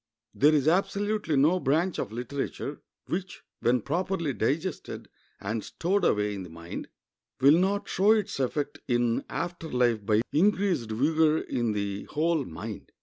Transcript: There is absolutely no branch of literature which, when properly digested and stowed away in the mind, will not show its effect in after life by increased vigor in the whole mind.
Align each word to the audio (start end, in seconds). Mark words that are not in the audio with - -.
There 0.33 0.55
is 0.55 0.67
absolutely 0.67 1.35
no 1.35 1.59
branch 1.59 1.99
of 1.99 2.11
literature 2.11 2.81
which, 3.05 3.43
when 3.59 3.81
properly 3.81 4.33
digested 4.33 5.09
and 5.39 5.63
stowed 5.63 6.03
away 6.05 6.33
in 6.33 6.41
the 6.41 6.49
mind, 6.49 6.87
will 7.39 7.59
not 7.59 7.87
show 7.87 8.09
its 8.13 8.39
effect 8.39 8.79
in 8.87 9.23
after 9.29 9.69
life 9.69 10.03
by 10.03 10.23
increased 10.33 10.89
vigor 10.89 11.37
in 11.37 11.73
the 11.73 12.05
whole 12.05 12.45
mind. 12.45 12.91